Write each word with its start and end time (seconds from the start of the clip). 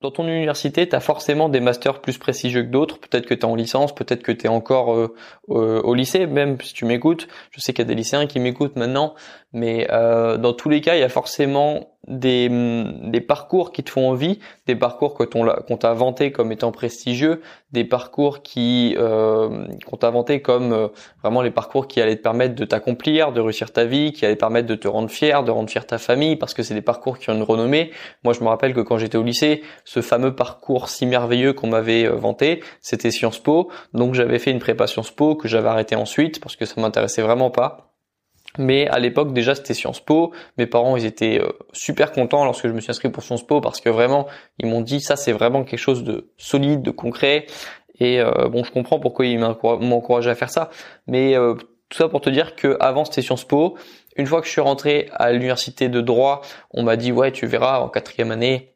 dans 0.00 0.12
ton 0.12 0.28
université, 0.28 0.88
tu 0.88 0.94
as 0.94 1.00
forcément 1.00 1.48
des 1.48 1.60
masters 1.60 2.00
plus 2.00 2.18
prestigieux 2.18 2.62
que 2.62 2.68
d'autres. 2.68 3.00
Peut-être 3.00 3.26
que 3.26 3.34
tu 3.34 3.40
es 3.40 3.44
en 3.44 3.56
licence, 3.56 3.94
peut-être 3.94 4.22
que 4.22 4.30
tu 4.30 4.46
es 4.46 4.48
encore 4.48 4.94
euh, 4.94 5.12
au 5.48 5.94
lycée, 5.94 6.26
même 6.26 6.60
si 6.60 6.72
tu 6.72 6.84
m'écoutes. 6.84 7.26
Je 7.50 7.60
sais 7.60 7.72
qu'il 7.72 7.84
y 7.84 7.86
a 7.86 7.88
des 7.88 7.96
lycéens 7.96 8.26
qui 8.26 8.38
m'écoutent 8.38 8.76
maintenant, 8.76 9.14
mais 9.52 9.88
euh, 9.90 10.36
dans 10.36 10.52
tous 10.52 10.68
les 10.68 10.80
cas, 10.80 10.94
il 10.94 11.00
y 11.00 11.04
a 11.04 11.08
forcément 11.08 11.97
des, 12.08 12.48
mm, 12.48 13.10
des 13.10 13.20
parcours 13.20 13.72
qui 13.72 13.84
te 13.84 13.90
font 13.90 14.10
envie, 14.10 14.38
des 14.66 14.74
parcours 14.74 15.14
que 15.14 15.24
qu'on 15.24 15.76
t'a 15.76 15.90
inventé 15.90 16.32
comme 16.32 16.50
étant 16.52 16.72
prestigieux, 16.72 17.42
des 17.72 17.84
parcours 17.84 18.42
qui 18.42 18.94
euh, 18.98 19.66
qu'on 19.86 19.96
t'a 19.96 20.08
inventé 20.08 20.40
comme 20.40 20.72
euh, 20.72 20.88
vraiment 21.22 21.42
les 21.42 21.50
parcours 21.50 21.86
qui 21.86 22.00
allaient 22.00 22.16
te 22.16 22.22
permettre 22.22 22.54
de 22.54 22.64
t'accomplir, 22.64 23.32
de 23.32 23.40
réussir 23.40 23.72
ta 23.72 23.84
vie, 23.84 24.12
qui 24.12 24.24
allaient 24.24 24.36
te 24.36 24.40
permettre 24.40 24.66
de 24.66 24.74
te 24.74 24.88
rendre 24.88 25.10
fier, 25.10 25.44
de 25.44 25.50
rendre 25.50 25.68
fier 25.70 25.86
ta 25.86 25.98
famille, 25.98 26.36
parce 26.36 26.54
que 26.54 26.62
c'est 26.62 26.74
des 26.74 26.82
parcours 26.82 27.18
qui 27.18 27.30
ont 27.30 27.34
une 27.34 27.42
renommée. 27.42 27.90
Moi, 28.24 28.32
je 28.32 28.40
me 28.40 28.48
rappelle 28.48 28.74
que 28.74 28.80
quand 28.80 28.98
j'étais 28.98 29.18
au 29.18 29.22
lycée, 29.22 29.62
ce 29.84 30.00
fameux 30.00 30.34
parcours 30.34 30.88
si 30.88 31.06
merveilleux 31.06 31.52
qu'on 31.52 31.68
m'avait 31.68 32.06
euh, 32.06 32.14
vanté, 32.14 32.62
c'était 32.80 33.10
Sciences 33.10 33.38
Po. 33.38 33.70
Donc 33.92 34.14
j'avais 34.14 34.38
fait 34.38 34.50
une 34.50 34.60
prépa 34.60 34.86
Sciences 34.86 35.10
Po 35.10 35.36
que 35.36 35.48
j'avais 35.48 35.68
arrêté 35.68 35.94
ensuite 35.96 36.40
parce 36.40 36.56
que 36.56 36.64
ça 36.64 36.80
m'intéressait 36.80 37.22
vraiment 37.22 37.50
pas. 37.50 37.87
Mais 38.58 38.88
à 38.88 38.98
l'époque 38.98 39.32
déjà 39.32 39.54
c'était 39.54 39.74
Sciences 39.74 40.00
Po. 40.00 40.32
Mes 40.58 40.66
parents 40.66 40.96
ils 40.96 41.06
étaient 41.06 41.40
euh, 41.40 41.52
super 41.72 42.12
contents 42.12 42.44
lorsque 42.44 42.66
je 42.66 42.72
me 42.72 42.80
suis 42.80 42.90
inscrit 42.90 43.08
pour 43.08 43.22
Sciences 43.22 43.46
Po 43.46 43.60
parce 43.60 43.80
que 43.80 43.88
vraiment 43.88 44.26
ils 44.58 44.66
m'ont 44.66 44.82
dit 44.82 45.00
ça 45.00 45.16
c'est 45.16 45.32
vraiment 45.32 45.64
quelque 45.64 45.80
chose 45.80 46.04
de 46.04 46.30
solide, 46.36 46.82
de 46.82 46.90
concret. 46.90 47.46
Et 48.00 48.20
euh, 48.20 48.48
bon 48.48 48.64
je 48.64 48.70
comprends 48.70 49.00
pourquoi 49.00 49.26
ils 49.26 49.42
encouragé 49.42 50.30
à 50.30 50.34
faire 50.34 50.50
ça. 50.50 50.70
Mais 51.06 51.36
euh, 51.36 51.54
tout 51.88 51.96
ça 51.96 52.08
pour 52.08 52.20
te 52.20 52.30
dire 52.30 52.56
que 52.56 52.76
avant 52.80 53.04
c'était 53.04 53.22
Sciences 53.22 53.44
Po. 53.44 53.76
Une 54.16 54.26
fois 54.26 54.40
que 54.40 54.46
je 54.46 54.52
suis 54.52 54.60
rentré 54.60 55.08
à 55.14 55.30
l'université 55.30 55.88
de 55.88 56.00
droit, 56.00 56.42
on 56.72 56.82
m'a 56.82 56.96
dit 56.96 57.12
ouais 57.12 57.30
tu 57.30 57.46
verras 57.46 57.78
en 57.78 57.88
quatrième 57.88 58.32
année 58.32 58.74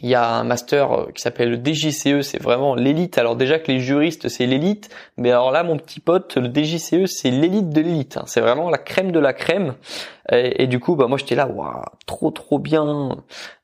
il 0.00 0.08
y 0.08 0.14
a 0.14 0.26
un 0.26 0.44
master 0.44 0.92
euh, 0.92 1.10
qui 1.14 1.22
s'appelle 1.22 1.50
le 1.50 1.56
DJCE, 1.56 2.22
c'est 2.22 2.42
vraiment 2.42 2.74
l'élite. 2.74 3.18
Alors 3.18 3.36
déjà 3.36 3.58
que 3.58 3.70
les 3.70 3.80
juristes 3.80 4.28
c'est 4.28 4.46
l'élite, 4.46 4.88
mais 5.16 5.30
alors 5.30 5.50
là 5.50 5.62
mon 5.62 5.76
petit 5.76 6.00
pote, 6.00 6.36
le 6.36 6.48
DJCE 6.48 7.06
c'est 7.06 7.30
l'élite 7.30 7.70
de 7.70 7.80
l'élite. 7.80 8.16
Hein. 8.16 8.24
C'est 8.26 8.40
vraiment 8.40 8.70
la 8.70 8.78
crème 8.78 9.12
de 9.12 9.18
la 9.18 9.32
crème. 9.32 9.74
Et, 10.30 10.68
du 10.68 10.78
coup, 10.78 10.94
bah 10.94 11.08
moi 11.08 11.18
j'étais 11.18 11.34
là, 11.34 11.48
waouh, 11.48 11.82
trop 12.06 12.30
trop 12.30 12.60
bien. 12.60 13.16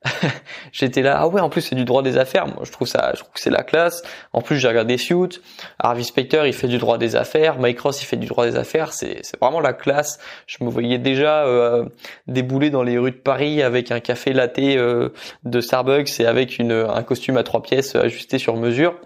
j'étais 0.73 1.01
là, 1.01 1.17
ah 1.19 1.27
ouais, 1.27 1.39
en 1.39 1.49
plus 1.49 1.61
c'est 1.61 1.75
du 1.75 1.85
droit 1.85 2.03
des 2.03 2.17
affaires. 2.17 2.47
Moi 2.47 2.63
je 2.63 2.71
trouve 2.71 2.87
ça, 2.87 3.11
je 3.13 3.19
trouve 3.19 3.31
que 3.31 3.39
c'est 3.39 3.49
la 3.49 3.63
classe. 3.63 4.01
En 4.33 4.41
plus 4.41 4.57
j'ai 4.57 4.67
regardé 4.67 4.97
Suit, 4.97 5.41
Harvey 5.79 6.03
Specter 6.03 6.43
il 6.45 6.53
fait 6.53 6.67
du 6.67 6.77
droit 6.77 6.97
des 6.97 7.15
affaires, 7.15 7.59
Mike 7.59 7.79
Ross 7.79 8.01
il 8.01 8.05
fait 8.05 8.17
du 8.17 8.27
droit 8.27 8.45
des 8.45 8.57
affaires. 8.57 8.91
C'est 8.91 9.19
c'est 9.23 9.39
vraiment 9.39 9.61
la 9.61 9.73
classe. 9.73 10.19
Je 10.47 10.63
me 10.63 10.69
voyais 10.69 10.97
déjà 10.97 11.45
euh, 11.45 11.85
débouler 12.27 12.69
dans 12.69 12.83
les 12.83 12.97
rues 12.97 13.11
de 13.11 13.17
Paris 13.17 13.63
avec 13.63 13.91
un 13.91 14.01
café 14.01 14.33
latte 14.33 14.59
euh, 14.59 15.09
de 15.43 15.61
Starbucks 15.61 16.19
et 16.19 16.25
avec 16.25 16.59
une 16.59 16.71
un 16.71 17.03
costume 17.03 17.37
à 17.37 17.43
trois 17.43 17.61
pièces 17.61 17.95
ajusté 17.95 18.37
sur 18.37 18.57
mesure. 18.57 18.99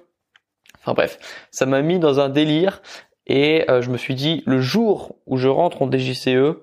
Enfin 0.82 0.94
bref, 0.94 1.20
ça 1.52 1.66
m'a 1.66 1.82
mis 1.82 2.00
dans 2.00 2.20
un 2.20 2.30
délire 2.30 2.82
et 3.26 3.70
euh, 3.70 3.82
je 3.82 3.90
me 3.90 3.98
suis 3.98 4.16
dit 4.16 4.44
le 4.46 4.60
jour 4.60 5.16
où 5.26 5.38
je 5.38 5.48
rentre 5.48 5.82
en 5.82 5.90
DGCE, 5.90 6.58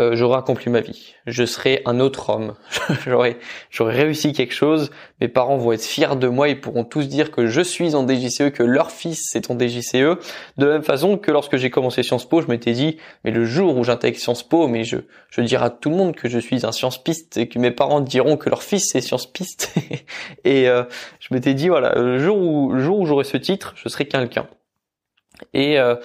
euh, 0.00 0.16
j'aurais 0.16 0.38
accompli 0.38 0.70
ma 0.70 0.80
vie. 0.80 1.14
Je 1.26 1.44
serai 1.44 1.82
un 1.84 2.00
autre 2.00 2.30
homme. 2.30 2.54
j'aurais, 3.06 3.38
j'aurais 3.70 3.94
réussi 3.94 4.32
quelque 4.32 4.54
chose. 4.54 4.90
Mes 5.20 5.28
parents 5.28 5.56
vont 5.56 5.72
être 5.72 5.84
fiers 5.84 6.16
de 6.16 6.28
moi. 6.28 6.48
Ils 6.48 6.60
pourront 6.60 6.84
tous 6.84 7.06
dire 7.08 7.30
que 7.30 7.46
je 7.46 7.60
suis 7.60 7.94
en 7.94 8.06
DJCE, 8.06 8.50
que 8.52 8.62
leur 8.62 8.90
fils 8.90 9.34
est 9.36 9.50
en 9.50 9.58
DJCE. 9.58 10.18
De 10.56 10.66
la 10.66 10.72
même 10.72 10.82
façon 10.82 11.16
que 11.16 11.30
lorsque 11.30 11.56
j'ai 11.56 11.70
commencé 11.70 12.02
Sciences 12.02 12.28
Po, 12.28 12.40
je 12.40 12.48
m'étais 12.48 12.72
dit, 12.72 12.96
mais 13.24 13.30
le 13.30 13.44
jour 13.44 13.76
où 13.76 13.84
j'intègre 13.84 14.18
Sciences 14.18 14.42
Po, 14.42 14.66
mais 14.66 14.84
je, 14.84 14.96
je 15.30 15.40
dirai 15.40 15.66
à 15.66 15.70
tout 15.70 15.90
le 15.90 15.96
monde 15.96 16.16
que 16.16 16.28
je 16.28 16.38
suis 16.38 16.66
un 16.66 16.72
Sciences 16.72 17.02
Piste 17.02 17.36
et 17.36 17.48
que 17.48 17.58
mes 17.58 17.70
parents 17.70 18.00
diront 18.00 18.36
que 18.36 18.50
leur 18.50 18.62
fils 18.62 18.94
est 18.94 19.00
Sciences 19.00 19.30
Piste. 19.30 19.74
et 20.44 20.68
euh, 20.68 20.84
je 21.20 21.32
m'étais 21.32 21.54
dit, 21.54 21.68
voilà, 21.68 21.94
le 21.94 22.18
jour 22.18 22.36
où, 22.36 22.72
le 22.72 22.82
jour 22.82 22.98
où 22.98 23.06
j'aurai 23.06 23.24
ce 23.24 23.36
titre, 23.36 23.74
je 23.76 23.88
serai 23.88 24.06
quelqu'un. 24.06 24.46
Et, 25.52 25.78
euh, 25.78 25.96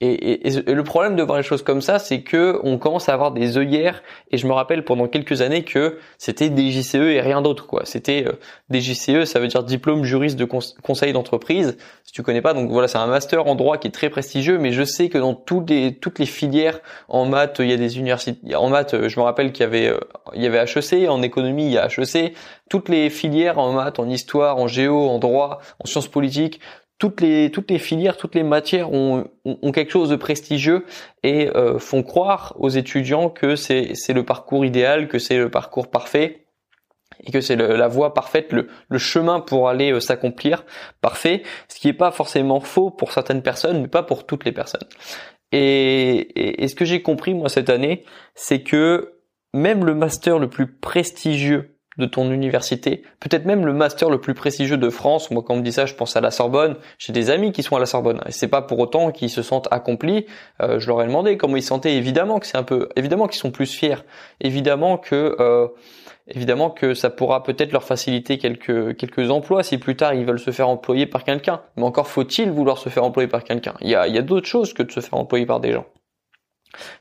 et, 0.00 0.48
et, 0.48 0.74
le 0.74 0.82
problème 0.82 1.14
de 1.14 1.22
voir 1.22 1.38
les 1.38 1.44
choses 1.44 1.62
comme 1.62 1.80
ça, 1.80 2.00
c'est 2.00 2.22
que 2.22 2.58
on 2.64 2.78
commence 2.78 3.08
à 3.08 3.14
avoir 3.14 3.30
des 3.30 3.56
œillères. 3.56 4.02
Et 4.32 4.38
je 4.38 4.46
me 4.48 4.52
rappelle 4.52 4.84
pendant 4.84 5.06
quelques 5.06 5.40
années 5.40 5.62
que 5.62 5.98
c'était 6.18 6.48
des 6.48 6.72
JCE 6.72 6.96
et 6.96 7.20
rien 7.20 7.42
d'autre, 7.42 7.68
quoi. 7.68 7.82
C'était 7.84 8.24
euh, 8.26 8.32
des 8.70 8.80
JCE, 8.80 9.24
ça 9.24 9.38
veut 9.38 9.46
dire 9.46 9.62
diplôme 9.62 10.02
juriste 10.02 10.36
de 10.36 10.44
conseil 10.44 11.12
d'entreprise. 11.12 11.76
Si 12.02 12.12
tu 12.12 12.22
connais 12.22 12.42
pas, 12.42 12.54
donc 12.54 12.70
voilà, 12.70 12.88
c'est 12.88 12.98
un 12.98 13.06
master 13.06 13.46
en 13.46 13.54
droit 13.54 13.78
qui 13.78 13.86
est 13.86 13.92
très 13.92 14.10
prestigieux. 14.10 14.58
Mais 14.58 14.72
je 14.72 14.82
sais 14.82 15.08
que 15.08 15.18
dans 15.18 15.34
toutes 15.34 15.70
les 15.70 15.94
toutes 15.94 16.18
les 16.18 16.26
filières 16.26 16.80
en 17.08 17.24
maths, 17.24 17.56
il 17.60 17.70
y 17.70 17.72
a 17.72 17.76
des 17.76 17.98
universités. 17.98 18.56
En 18.56 18.68
maths, 18.68 19.08
je 19.08 19.20
me 19.20 19.24
rappelle 19.24 19.52
qu'il 19.52 19.62
y 19.62 19.66
avait 19.66 19.88
euh, 19.88 20.00
il 20.34 20.42
y 20.42 20.46
avait 20.46 20.58
HEC. 20.58 21.08
En 21.08 21.22
économie, 21.22 21.66
il 21.66 21.72
y 21.72 21.78
a 21.78 21.86
HEC. 21.86 22.34
Toutes 22.68 22.88
les 22.88 23.10
filières 23.10 23.58
en 23.58 23.72
maths, 23.72 24.00
en 24.00 24.08
histoire, 24.08 24.56
en 24.56 24.66
géo, 24.66 25.08
en 25.08 25.18
droit, 25.20 25.60
en 25.78 25.86
sciences 25.86 26.08
politiques, 26.08 26.60
toutes 26.98 27.20
les 27.20 27.50
toutes 27.50 27.70
les 27.70 27.78
filières, 27.78 28.16
toutes 28.16 28.34
les 28.34 28.42
matières 28.42 28.92
ont, 28.92 29.26
ont, 29.44 29.72
quelque 29.72 29.90
chose 29.90 30.10
de 30.10 30.16
prestigieux 30.16 30.84
et 31.22 31.48
euh, 31.48 31.78
font 31.78 32.02
croire 32.02 32.54
aux 32.58 32.68
étudiants 32.68 33.30
que 33.30 33.56
c'est 33.56 33.94
le 34.08 34.22
parcours 34.24 34.64
idéal, 34.64 35.08
que 35.08 35.18
c'est 35.18 35.36
le 35.36 35.50
parcours 35.50 35.90
parfait 35.90 36.46
et 37.24 37.32
que 37.32 37.40
c'est 37.40 37.56
la 37.56 37.88
voie 37.88 38.12
parfaite, 38.12 38.52
le, 38.52 38.68
le 38.88 38.98
chemin 38.98 39.40
pour 39.40 39.68
aller 39.68 39.92
euh, 39.92 40.00
s'accomplir 40.00 40.64
parfait, 41.00 41.42
ce 41.68 41.78
qui 41.78 41.86
n'est 41.88 41.92
pas 41.92 42.10
forcément 42.10 42.60
faux 42.60 42.90
pour 42.90 43.12
certaines 43.12 43.42
personnes, 43.42 43.80
mais 43.80 43.88
pas 43.88 44.02
pour 44.02 44.26
toutes 44.26 44.44
les 44.44 44.52
personnes. 44.52 44.86
Et, 45.52 46.62
et 46.64 46.68
ce 46.68 46.74
que 46.74 46.84
j'ai 46.84 47.02
compris 47.02 47.34
moi 47.34 47.48
cette 47.48 47.70
année, 47.70 48.04
c'est 48.34 48.62
que 48.62 49.20
même 49.52 49.84
le 49.84 49.94
master 49.94 50.38
le 50.38 50.50
plus 50.50 50.66
prestigieux 50.66 51.73
de 51.98 52.06
ton 52.06 52.30
université, 52.30 53.02
peut-être 53.20 53.44
même 53.44 53.64
le 53.64 53.72
master 53.72 54.10
le 54.10 54.20
plus 54.20 54.34
prestigieux 54.34 54.76
de 54.76 54.90
France. 54.90 55.30
Moi, 55.30 55.42
quand 55.46 55.54
on 55.54 55.58
me 55.58 55.62
dit 55.62 55.72
ça, 55.72 55.86
je 55.86 55.94
pense 55.94 56.16
à 56.16 56.20
la 56.20 56.30
Sorbonne. 56.30 56.76
J'ai 56.98 57.12
des 57.12 57.30
amis 57.30 57.52
qui 57.52 57.62
sont 57.62 57.76
à 57.76 57.80
la 57.80 57.86
Sorbonne. 57.86 58.20
Et 58.26 58.32
c'est 58.32 58.48
pas 58.48 58.62
pour 58.62 58.78
autant 58.78 59.12
qu'ils 59.12 59.30
se 59.30 59.42
sentent 59.42 59.68
accomplis. 59.70 60.26
Euh, 60.60 60.78
je 60.78 60.88
leur 60.88 61.02
ai 61.02 61.06
demandé 61.06 61.36
comment 61.36 61.56
ils 61.56 61.62
se 61.62 61.68
sentaient. 61.68 61.94
Évidemment 61.94 62.40
que 62.40 62.46
c'est 62.46 62.58
un 62.58 62.62
peu, 62.62 62.88
évidemment 62.96 63.28
qu'ils 63.28 63.40
sont 63.40 63.50
plus 63.50 63.72
fiers. 63.72 64.02
Évidemment 64.40 64.98
que, 64.98 65.36
euh, 65.38 65.68
évidemment 66.28 66.70
que 66.70 66.94
ça 66.94 67.10
pourra 67.10 67.42
peut-être 67.42 67.72
leur 67.72 67.84
faciliter 67.84 68.38
quelques 68.38 68.96
quelques 68.96 69.30
emplois 69.30 69.62
si 69.62 69.78
plus 69.78 69.94
tard 69.96 70.14
ils 70.14 70.24
veulent 70.24 70.38
se 70.38 70.50
faire 70.50 70.68
employer 70.68 71.06
par 71.06 71.24
quelqu'un. 71.24 71.62
Mais 71.76 71.84
encore 71.84 72.08
faut-il 72.08 72.50
vouloir 72.50 72.78
se 72.78 72.88
faire 72.88 73.04
employer 73.04 73.28
par 73.28 73.44
quelqu'un. 73.44 73.74
Il 73.80 73.90
y 73.90 73.94
a, 73.94 74.08
il 74.08 74.14
y 74.14 74.18
a 74.18 74.22
d'autres 74.22 74.48
choses 74.48 74.72
que 74.72 74.82
de 74.82 74.90
se 74.90 75.00
faire 75.00 75.14
employer 75.14 75.46
par 75.46 75.60
des 75.60 75.72
gens. 75.72 75.86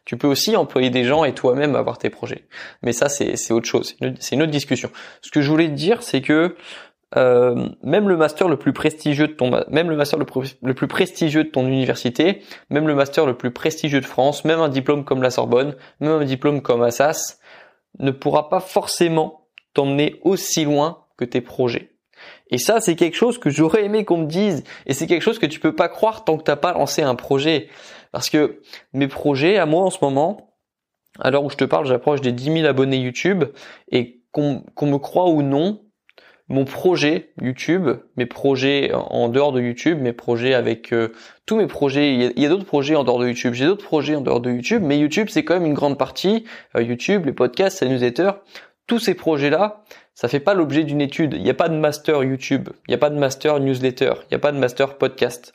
Tu 0.05 0.17
peux 0.17 0.27
aussi 0.27 0.55
employer 0.55 0.89
des 0.89 1.03
gens 1.03 1.23
et 1.23 1.33
toi-même 1.33 1.75
avoir 1.75 1.97
tes 1.97 2.09
projets. 2.09 2.45
Mais 2.81 2.93
ça, 2.93 3.09
c'est 3.09 3.51
autre 3.51 3.67
chose. 3.67 3.95
C'est 4.19 4.35
une, 4.35 4.41
autre 4.41 4.51
discussion. 4.51 4.89
Ce 5.21 5.31
que 5.31 5.41
je 5.41 5.49
voulais 5.49 5.67
te 5.67 5.73
dire, 5.73 6.03
c'est 6.03 6.21
que 6.21 6.55
euh, 7.15 7.69
même 7.83 8.09
le 8.09 8.17
master 8.17 8.47
le 8.47 8.57
plus 8.57 8.73
prestigieux 8.73 9.27
de 9.27 9.33
ton, 9.33 9.51
même 9.69 9.89
le 9.89 9.95
master 9.95 10.17
le, 10.17 10.25
le, 10.63 10.73
plus 10.73 10.87
prestigieux 10.87 11.43
de 11.43 11.49
ton 11.49 11.67
université, 11.67 12.41
même 12.69 12.87
le 12.87 12.95
master 12.95 13.25
le 13.25 13.35
plus 13.35 13.51
prestigieux 13.51 14.01
de 14.01 14.05
France, 14.05 14.45
même 14.45 14.59
un 14.59 14.69
diplôme 14.69 15.05
comme 15.05 15.21
la 15.21 15.29
Sorbonne, 15.29 15.75
même 15.99 16.21
un 16.21 16.25
diplôme 16.25 16.61
comme 16.61 16.81
Assas, 16.81 17.39
ne 17.99 18.11
pourra 18.11 18.49
pas 18.49 18.59
forcément 18.59 19.47
t'emmener 19.73 20.19
aussi 20.23 20.65
loin 20.65 21.05
que 21.17 21.25
tes 21.25 21.41
projets. 21.41 21.93
Et 22.49 22.57
ça, 22.57 22.79
c'est 22.79 22.95
quelque 22.95 23.15
chose 23.15 23.37
que 23.37 23.49
j'aurais 23.49 23.85
aimé 23.85 24.05
qu'on 24.05 24.17
me 24.17 24.27
dise. 24.27 24.63
Et 24.85 24.93
c'est 24.93 25.07
quelque 25.07 25.21
chose 25.21 25.39
que 25.39 25.45
tu 25.45 25.59
peux 25.59 25.75
pas 25.75 25.89
croire 25.89 26.23
tant 26.23 26.37
que 26.37 26.43
t'as 26.43 26.55
pas 26.55 26.73
lancé 26.73 27.01
un 27.01 27.15
projet. 27.15 27.67
Parce 28.13 28.29
que 28.29 28.61
mes 28.93 29.09
projets, 29.09 29.57
à 29.57 29.65
moi 29.65 29.83
en 29.83 29.89
ce 29.89 29.97
moment, 30.01 30.55
à 31.19 31.31
l'heure 31.31 31.43
où 31.43 31.49
je 31.49 31.57
te 31.57 31.65
parle, 31.65 31.85
j'approche 31.85 32.21
des 32.21 32.31
10 32.31 32.59
000 32.59 32.65
abonnés 32.65 32.97
YouTube. 32.97 33.43
Et 33.91 34.21
qu'on 34.31 34.63
me 34.81 34.97
croit 34.97 35.29
ou 35.29 35.41
non, 35.41 35.83
mon 36.47 36.65
projet 36.65 37.31
YouTube, 37.41 37.89
mes 38.17 38.25
projets 38.25 38.91
en 38.93 39.29
dehors 39.29 39.51
de 39.51 39.61
YouTube, 39.61 39.99
mes 39.99 40.13
projets 40.13 40.53
avec 40.53 40.91
euh, 40.91 41.13
tous 41.45 41.55
mes 41.55 41.67
projets, 41.67 42.13
il 42.13 42.39
y 42.39 42.45
a, 42.45 42.49
d'autres 42.49 42.65
projets 42.65 42.95
en 42.95 43.03
dehors 43.03 43.19
de 43.19 43.27
YouTube, 43.27 43.53
j'ai 43.53 43.65
d'autres 43.65 43.85
projets 43.85 44.15
en 44.15 44.21
dehors 44.21 44.41
de 44.41 44.51
YouTube, 44.51 44.81
mais 44.83 44.97
YouTube 44.97 45.27
c'est 45.29 45.45
quand 45.45 45.53
même 45.53 45.65
une 45.65 45.73
grande 45.73 45.97
partie, 45.97 46.45
euh, 46.75 46.81
YouTube, 46.81 47.25
les 47.25 47.31
podcasts, 47.31 47.81
les 47.81 47.89
newsletters, 47.89 48.31
tous 48.87 48.99
ces 48.99 49.13
projets-là, 49.13 49.83
ça 50.15 50.27
fait 50.27 50.39
pas 50.39 50.53
l'objet 50.53 50.83
d'une 50.83 51.01
étude. 51.01 51.33
Il 51.33 51.43
n'y 51.43 51.49
a 51.49 51.55
pas 51.55 51.69
de 51.69 51.75
master 51.75 52.23
YouTube, 52.23 52.69
il 52.87 52.91
n'y 52.91 52.95
a 52.95 52.99
pas 52.99 53.09
de 53.09 53.17
master 53.17 53.59
newsletter, 53.59 54.13
il 54.23 54.27
n'y 54.31 54.35
a 54.35 54.39
pas 54.39 54.51
de 54.51 54.57
master 54.57 54.97
podcast. 54.97 55.53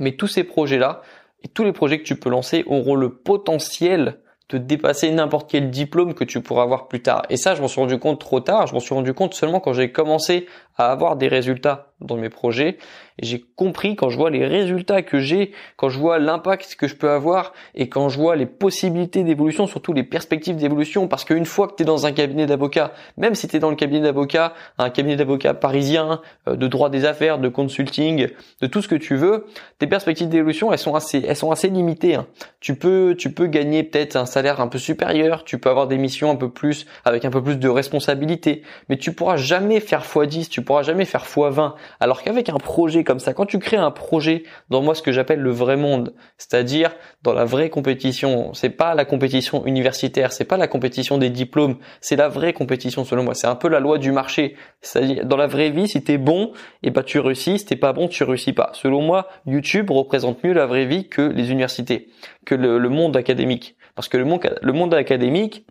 Mais 0.00 0.12
tous 0.12 0.26
ces 0.26 0.44
projets-là, 0.44 1.02
et 1.44 1.48
tous 1.48 1.62
les 1.62 1.72
projets 1.72 1.98
que 1.98 2.04
tu 2.04 2.16
peux 2.16 2.30
lancer 2.30 2.64
auront 2.66 2.96
le 2.96 3.14
potentiel 3.14 4.18
de 4.50 4.58
dépasser 4.58 5.10
n'importe 5.10 5.50
quel 5.50 5.70
diplôme 5.70 6.14
que 6.14 6.24
tu 6.24 6.40
pourras 6.40 6.62
avoir 6.62 6.88
plus 6.88 7.02
tard. 7.02 7.22
Et 7.30 7.36
ça, 7.36 7.54
je 7.54 7.62
m'en 7.62 7.68
suis 7.68 7.80
rendu 7.80 7.98
compte 7.98 8.20
trop 8.20 8.40
tard. 8.40 8.66
Je 8.66 8.74
m'en 8.74 8.80
suis 8.80 8.94
rendu 8.94 9.14
compte 9.14 9.34
seulement 9.34 9.60
quand 9.60 9.72
j'ai 9.72 9.90
commencé 9.90 10.46
à 10.76 10.90
avoir 10.90 11.16
des 11.16 11.28
résultats 11.28 11.93
dans 12.04 12.16
mes 12.16 12.30
projets. 12.30 12.78
Et 13.18 13.26
j'ai 13.26 13.44
compris 13.56 13.96
quand 13.96 14.08
je 14.08 14.16
vois 14.16 14.30
les 14.30 14.46
résultats 14.46 15.02
que 15.02 15.20
j'ai, 15.20 15.52
quand 15.76 15.88
je 15.88 15.98
vois 15.98 16.18
l'impact 16.18 16.74
que 16.76 16.88
je 16.88 16.96
peux 16.96 17.10
avoir 17.10 17.52
et 17.74 17.88
quand 17.88 18.08
je 18.08 18.18
vois 18.18 18.34
les 18.34 18.46
possibilités 18.46 19.22
d'évolution, 19.22 19.66
surtout 19.66 19.92
les 19.92 20.02
perspectives 20.02 20.56
d'évolution, 20.56 21.06
parce 21.06 21.24
qu'une 21.24 21.46
fois 21.46 21.68
que 21.68 21.74
tu 21.76 21.82
es 21.82 21.86
dans 21.86 22.06
un 22.06 22.12
cabinet 22.12 22.46
d'avocat, 22.46 22.92
même 23.16 23.34
si 23.34 23.46
tu 23.46 23.56
es 23.56 23.58
dans 23.60 23.70
le 23.70 23.76
cabinet 23.76 24.00
d'avocat, 24.00 24.52
un 24.78 24.90
cabinet 24.90 25.16
d'avocat 25.16 25.54
parisien, 25.54 26.20
euh, 26.48 26.56
de 26.56 26.66
droit 26.66 26.90
des 26.90 27.04
affaires, 27.04 27.38
de 27.38 27.48
consulting, 27.48 28.28
de 28.60 28.66
tout 28.66 28.82
ce 28.82 28.88
que 28.88 28.94
tu 28.94 29.14
veux, 29.16 29.46
tes 29.78 29.86
perspectives 29.86 30.28
d'évolution, 30.28 30.72
elles 30.72 30.78
sont 30.78 30.94
assez, 30.94 31.24
elles 31.26 31.36
sont 31.36 31.50
assez 31.50 31.68
limitées. 31.68 32.16
Hein. 32.16 32.26
Tu 32.60 32.74
peux, 32.74 33.14
tu 33.16 33.32
peux 33.32 33.46
gagner 33.46 33.84
peut-être 33.84 34.16
un 34.16 34.26
salaire 34.26 34.60
un 34.60 34.68
peu 34.68 34.78
supérieur, 34.78 35.44
tu 35.44 35.58
peux 35.58 35.70
avoir 35.70 35.86
des 35.86 35.98
missions 35.98 36.30
un 36.30 36.36
peu 36.36 36.50
plus, 36.50 36.86
avec 37.04 37.24
un 37.24 37.30
peu 37.30 37.42
plus 37.42 37.58
de 37.58 37.68
responsabilité, 37.68 38.62
mais 38.88 38.96
tu 38.96 39.12
pourras 39.12 39.36
jamais 39.36 39.80
faire 39.80 40.02
x10, 40.02 40.48
tu 40.48 40.62
pourras 40.62 40.82
jamais 40.82 41.04
faire 41.04 41.24
x20. 41.24 41.74
Alors 42.00 42.22
qu'avec 42.22 42.48
un 42.48 42.58
projet 42.58 43.04
comme 43.04 43.20
ça, 43.20 43.34
quand 43.34 43.46
tu 43.46 43.58
crées 43.58 43.76
un 43.76 43.90
projet 43.90 44.44
dans 44.70 44.82
moi 44.82 44.94
ce 44.94 45.02
que 45.02 45.12
j'appelle 45.12 45.40
le 45.40 45.50
vrai 45.50 45.76
monde, 45.76 46.14
c'est-à-dire 46.38 46.94
dans 47.22 47.32
la 47.32 47.44
vraie 47.44 47.70
compétition, 47.70 48.52
c'est 48.54 48.70
pas 48.70 48.94
la 48.94 49.04
compétition 49.04 49.64
universitaire, 49.66 50.32
c'est 50.32 50.44
pas 50.44 50.56
la 50.56 50.66
compétition 50.66 51.18
des 51.18 51.30
diplômes, 51.30 51.76
c'est 52.00 52.16
la 52.16 52.28
vraie 52.28 52.52
compétition 52.52 53.04
selon 53.04 53.24
moi. 53.24 53.34
C'est 53.34 53.46
un 53.46 53.56
peu 53.56 53.68
la 53.68 53.80
loi 53.80 53.98
du 53.98 54.12
marché. 54.12 54.56
C'est-à-dire 54.80 55.24
dans 55.24 55.36
la 55.36 55.46
vraie 55.46 55.70
vie, 55.70 55.88
si 55.88 56.02
t'es 56.02 56.18
bon, 56.18 56.52
et 56.82 56.88
eh 56.88 56.90
ben 56.90 57.02
tu 57.02 57.18
réussis, 57.18 57.58
si 57.58 57.66
t'es 57.66 57.76
pas 57.76 57.92
bon, 57.92 58.08
tu 58.08 58.24
réussis 58.24 58.52
pas. 58.52 58.70
Selon 58.74 59.02
moi, 59.02 59.28
YouTube 59.46 59.90
représente 59.90 60.42
mieux 60.44 60.52
la 60.52 60.66
vraie 60.66 60.86
vie 60.86 61.08
que 61.08 61.22
les 61.22 61.50
universités, 61.50 62.08
que 62.44 62.54
le, 62.54 62.78
le 62.78 62.88
monde 62.88 63.16
académique. 63.16 63.76
Parce 63.94 64.08
que 64.08 64.16
le 64.16 64.24
monde, 64.24 64.58
le 64.60 64.72
monde 64.72 64.94
académique, 64.94 65.66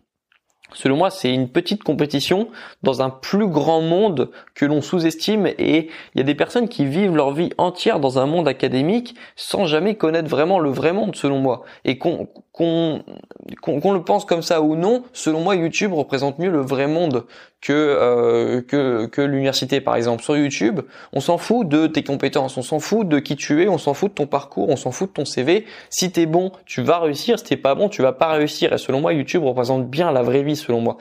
Selon 0.74 0.96
moi, 0.96 1.10
c'est 1.10 1.32
une 1.32 1.48
petite 1.48 1.82
compétition 1.82 2.48
dans 2.82 3.00
un 3.00 3.10
plus 3.10 3.48
grand 3.48 3.80
monde 3.80 4.30
que 4.54 4.66
l'on 4.66 4.82
sous-estime. 4.82 5.46
Et 5.58 5.88
il 6.14 6.18
y 6.18 6.20
a 6.20 6.24
des 6.24 6.34
personnes 6.34 6.68
qui 6.68 6.84
vivent 6.84 7.16
leur 7.16 7.32
vie 7.32 7.50
entière 7.58 8.00
dans 8.00 8.18
un 8.18 8.26
monde 8.26 8.48
académique 8.48 9.14
sans 9.36 9.66
jamais 9.66 9.94
connaître 9.94 10.28
vraiment 10.28 10.58
le 10.58 10.70
vrai 10.70 10.92
monde, 10.92 11.16
selon 11.16 11.38
moi. 11.38 11.62
Et 11.84 11.98
qu'on 11.98 12.28
qu'on 12.52 13.02
qu'on 13.60 13.92
le 13.92 14.04
pense 14.04 14.24
comme 14.24 14.42
ça 14.42 14.62
ou 14.62 14.76
non, 14.76 15.02
selon 15.12 15.40
moi, 15.40 15.56
YouTube 15.56 15.92
représente 15.92 16.38
mieux 16.38 16.50
le 16.50 16.60
vrai 16.60 16.86
monde 16.86 17.24
que 17.60 17.72
euh, 17.72 18.60
que, 18.60 19.06
que 19.06 19.22
l'université 19.22 19.80
par 19.80 19.96
exemple. 19.96 20.22
Sur 20.22 20.36
YouTube 20.36 20.80
on 21.12 21.20
s'en 21.20 21.38
fout 21.38 21.66
de 21.66 21.86
tes 21.86 22.04
compétences. 22.04 22.56
On 22.56 22.62
s'en 22.62 22.78
fout 22.78 23.08
de 23.08 23.18
qui 23.18 23.36
tu 23.36 23.62
es. 23.62 23.68
On 23.68 23.78
s'en 23.78 23.94
fout 23.94 24.10
de 24.10 24.14
ton 24.14 24.26
parcours. 24.26 24.68
On 24.68 24.76
s'en 24.76 24.92
fout 24.92 25.08
de 25.08 25.14
ton 25.14 25.24
CV 25.24 25.64
si 25.88 26.12
t'es 26.12 26.26
bon 26.26 26.52
tu 26.66 26.82
vas 26.82 26.98
réussir. 26.98 27.38
Si 27.38 27.44
t'es 27.44 27.56
pas 27.56 27.74
bon 27.74 27.88
tu 27.88 28.02
vas 28.02 28.12
pas 28.12 28.28
réussir. 28.32 28.72
Et 28.72 28.78
selon 28.78 29.00
moi 29.00 29.14
YouTube 29.14 29.44
représente 29.44 29.88
bien 29.88 30.12
la 30.12 30.22
vraie 30.22 30.42
vie 30.42 30.56
selon 30.64 30.80
moi 30.80 30.96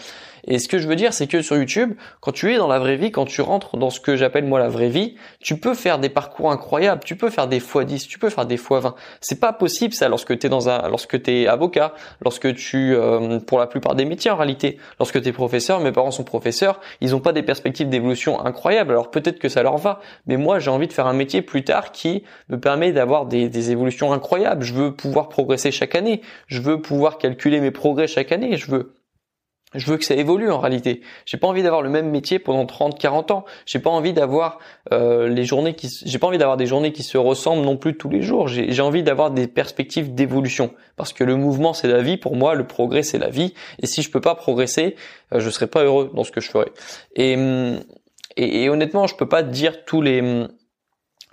et 0.45 0.60
ce 0.60 0.68
que 0.68 0.77
je 0.77 0.88
veux 0.88 0.95
dire, 0.95 1.13
c'est 1.13 1.27
que 1.27 1.42
sur 1.42 1.56
YouTube, 1.56 1.94
quand 2.19 2.33
tu 2.33 2.54
es 2.54 2.57
dans 2.57 2.68
la 2.68 2.80
vraie 2.80 2.98
vie, 2.98 3.12
quand 3.12 3.25
tu 3.25 3.42
rentres 3.42 3.77
dans 3.77 3.89
ce 3.89 4.01
que 4.01 4.18
j'appelle 4.18 4.44
moi 4.44 4.60
la 4.60 4.68
vraie 4.68 4.89
vie, 4.89 5.15
tu 5.39 5.57
peux 5.57 5.74
faire 5.74 6.00
des 6.00 6.10
parcours 6.10 6.51
incroyables, 6.51 7.01
tu 7.06 7.15
peux 7.15 7.30
faire 7.30 7.48
des 7.48 7.62
fois 7.62 7.86
10, 7.86 8.07
tu 8.07 8.19
peux 8.19 8.30
faire 8.30 8.45
des 8.45 8.57
fois 8.57 8.81
20. 8.81 8.95
C'est 9.21 9.39
pas 9.39 9.54
possible 9.54 9.94
ça 9.94 10.10
lorsque 10.10 10.38
tu 10.38 10.48
es 10.48 10.50
dans 10.50 10.68
un 10.68 10.89
lorsque 10.89 11.21
tu 11.21 11.48
avocat, 11.48 11.94
lorsque 12.21 12.54
tu 12.56 12.94
euh, 12.94 13.39
pour 13.39 13.57
la 13.57 13.68
plupart 13.68 13.95
des 13.95 14.04
métiers 14.04 14.31
en 14.31 14.36
réalité, 14.36 14.77
lorsque 15.00 15.21
tu 15.21 15.30
es 15.30 15.31
professeur, 15.31 15.80
mes 15.80 15.94
parents 15.94 16.12
sont 16.12 16.25
professeurs, 16.25 16.81
ils 17.00 17.15
ont 17.15 17.21
pas 17.21 17.31
des 17.31 17.44
perspectives 17.44 17.88
d'évolution 17.88 18.44
incroyables. 18.45 18.92
Alors 18.92 19.12
peut-être 19.12 19.39
que 19.39 19.48
ça 19.48 19.63
leur 19.63 19.77
va, 19.77 20.01
mais 20.27 20.36
moi 20.36 20.60
j'ai 20.60 20.71
envie 20.71 20.88
de 20.88 20.94
faire 20.94 21.07
un 21.07 21.13
métier 21.13 21.42
plus 21.42 21.63
tard 21.63 21.94
qui 21.94 22.24
me 22.50 22.60
permet 22.60 22.92
d'avoir 22.92 23.27
des, 23.27 23.48
des 23.48 23.71
évolutions 23.71 24.12
incroyables. 24.12 24.63
Je 24.63 24.74
veux 24.74 24.94
pouvoir 24.94 25.30
progresser 25.30 25.71
chaque 25.71 25.95
année, 25.95 26.21
je 26.48 26.60
veux 26.60 26.81
pouvoir 26.81 27.18
calculer 27.18 27.62
mes 27.62 27.71
progrès 27.71 28.07
chaque 28.07 28.33
année, 28.33 28.57
je 28.57 28.69
veux 28.69 28.94
je 29.75 29.90
veux 29.90 29.98
que 29.98 30.06
ça 30.06 30.16
évolue 30.16 30.50
en 30.50 30.60
réalité. 30.60 31.02
J'ai 31.25 31.38
pas 31.38 31.48
envie 31.48 31.64
d'avoir 31.64 31.81
le 31.81 31.90
même 31.90 32.10
métier 32.10 32.40
pendant 32.40 32.66
30, 32.66 33.00
40 33.00 33.31
ans. 33.31 33.46
J'ai 33.66 33.80
pas 33.80 33.90
envie 33.90 34.14
d'avoir 34.14 34.60
euh, 34.92 35.28
les 35.28 35.44
journées 35.44 35.75
j'ai 36.06 36.20
pas 36.20 36.28
envie 36.28 36.38
d'avoir 36.38 36.58
des 36.58 36.66
journées 36.66 36.92
qui 36.92 37.04
se 37.04 37.18
ressemblent 37.18 37.64
non 37.64 37.78
plus 37.78 37.96
tous 37.98 38.10
les 38.10 38.22
jours. 38.22 38.48
J'ai 38.48 38.81
envie 38.81 39.04
d'avoir 39.04 39.31
des 39.31 39.48
perspectives 39.48 40.14
d'évolution 40.14 40.74
parce 40.96 41.14
que 41.14 41.24
le 41.24 41.36
mouvement 41.36 41.74
c'est 41.74 41.88
la 41.88 42.02
vie. 42.02 42.18
Pour 42.18 42.36
moi, 42.36 42.56
le 42.56 42.66
progrès 42.66 43.04
c'est 43.04 43.20
la 43.20 43.30
vie. 43.30 43.54
Et 43.81 43.88
si 43.88 44.02
je 44.02 44.12
peux 44.12 44.22
pas 44.22 44.36
progresser, 44.36 44.96
euh, 45.34 45.40
je 45.40 45.50
serai 45.50 45.68
pas 45.68 45.84
heureux 45.84 46.12
dans 46.14 46.24
ce 46.24 46.31
que 46.31 46.42
je 46.42 46.50
ferai. 46.50 46.72
Et, 47.16 47.34
et, 48.36 48.64
et 48.64 48.70
honnêtement, 48.70 49.08
je 49.08 49.16
peux 49.16 49.28
pas 49.28 49.44
dire 49.44 49.86
tous 49.86 50.02
les 50.02 50.48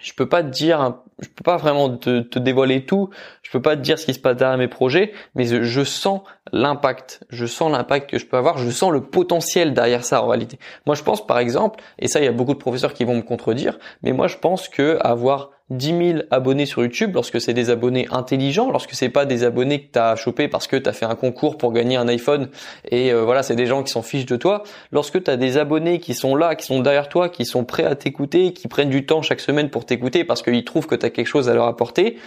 je 0.02 0.12
peux 0.14 0.28
pas 0.28 0.42
te 0.42 0.48
dire, 0.48 0.96
je 1.20 1.28
peux 1.28 1.44
pas 1.44 1.56
vraiment 1.56 1.96
te, 1.96 2.38
dévoiler 2.38 2.84
tout, 2.84 3.10
je 3.42 3.50
peux 3.50 3.62
pas 3.62 3.76
te 3.76 3.82
dire 3.82 3.98
ce 3.98 4.06
qui 4.06 4.14
se 4.14 4.18
passe 4.18 4.36
derrière 4.36 4.58
mes 4.58 4.68
projets, 4.68 5.12
mais 5.34 5.44
je, 5.44 5.84
sens 5.84 6.22
l'impact, 6.52 7.24
je 7.30 7.46
sens 7.46 7.70
l'impact 7.70 8.10
que 8.10 8.18
je 8.18 8.26
peux 8.26 8.36
avoir, 8.36 8.58
je 8.58 8.70
sens 8.70 8.90
le 8.90 9.02
potentiel 9.02 9.74
derrière 9.74 10.04
ça 10.04 10.22
en 10.22 10.28
réalité. 10.28 10.58
Moi 10.86 10.94
je 10.94 11.02
pense 11.02 11.26
par 11.26 11.38
exemple, 11.38 11.82
et 11.98 12.08
ça 12.08 12.20
il 12.20 12.24
y 12.24 12.28
a 12.28 12.32
beaucoup 12.32 12.54
de 12.54 12.58
professeurs 12.58 12.94
qui 12.94 13.04
vont 13.04 13.16
me 13.16 13.22
contredire, 13.22 13.78
mais 14.02 14.12
moi 14.12 14.28
je 14.28 14.36
pense 14.36 14.68
que 14.68 14.98
avoir 15.00 15.50
10 15.70 16.12
000 16.12 16.18
abonnés 16.30 16.66
sur 16.66 16.82
YouTube 16.82 17.14
lorsque 17.14 17.40
c'est 17.40 17.54
des 17.54 17.70
abonnés 17.70 18.08
intelligents, 18.10 18.70
lorsque 18.70 18.94
c'est 18.94 19.08
pas 19.08 19.24
des 19.24 19.44
abonnés 19.44 19.82
que 19.82 19.92
tu 19.92 19.98
as 19.98 20.16
chopé 20.16 20.48
parce 20.48 20.66
que 20.66 20.76
tu 20.76 20.88
as 20.88 20.92
fait 20.92 21.06
un 21.06 21.14
concours 21.14 21.56
pour 21.56 21.72
gagner 21.72 21.96
un 21.96 22.08
iPhone 22.08 22.48
et 22.90 23.12
euh, 23.12 23.22
voilà, 23.22 23.42
c'est 23.42 23.56
des 23.56 23.66
gens 23.66 23.82
qui 23.82 23.92
s'en 23.92 24.02
fichent 24.02 24.26
de 24.26 24.36
toi. 24.36 24.64
Lorsque 24.92 25.22
tu 25.22 25.30
as 25.30 25.36
des 25.36 25.56
abonnés 25.56 26.00
qui 26.00 26.14
sont 26.14 26.34
là, 26.34 26.54
qui 26.56 26.66
sont 26.66 26.80
derrière 26.80 27.08
toi, 27.08 27.28
qui 27.28 27.44
sont 27.44 27.64
prêts 27.64 27.84
à 27.84 27.94
t'écouter, 27.94 28.52
qui 28.52 28.68
prennent 28.68 28.90
du 28.90 29.06
temps 29.06 29.22
chaque 29.22 29.40
semaine 29.40 29.70
pour 29.70 29.86
t'écouter 29.86 30.24
parce 30.24 30.42
qu'ils 30.42 30.64
trouvent 30.64 30.86
que 30.86 30.96
tu 30.96 31.06
as 31.06 31.10
quelque 31.10 31.26
chose 31.26 31.48
à 31.48 31.54
leur 31.54 31.66
apporter, 31.66 32.18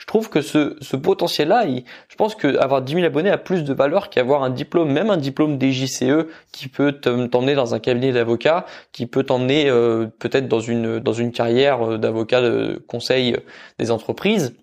je 0.00 0.06
trouve 0.06 0.30
que 0.30 0.40
ce, 0.40 0.76
ce 0.80 0.96
potentiel-là, 0.96 1.66
je 2.08 2.16
pense 2.16 2.34
qu'avoir 2.34 2.80
10 2.80 2.94
000 2.94 3.04
abonnés 3.04 3.28
a 3.28 3.36
plus 3.36 3.64
de 3.64 3.74
valeur 3.74 4.08
qu'avoir 4.08 4.42
un 4.42 4.48
diplôme, 4.48 4.90
même 4.90 5.10
un 5.10 5.18
diplôme 5.18 5.60
DJCE 5.60 6.26
qui 6.52 6.68
peut 6.68 6.92
t'emmener 6.92 7.54
dans 7.54 7.74
un 7.74 7.78
cabinet 7.80 8.10
d'avocat, 8.10 8.64
qui 8.92 9.04
peut 9.06 9.24
t'emmener 9.24 9.68
euh, 9.68 10.06
peut-être 10.18 10.48
dans 10.48 10.60
une 10.60 11.00
dans 11.00 11.12
une 11.12 11.32
carrière 11.32 11.86
euh, 11.86 11.98
d'avocat 11.98 12.40
de 12.40 12.82
conseil 12.88 13.36
des 13.78 13.90
entreprises. 13.90 14.54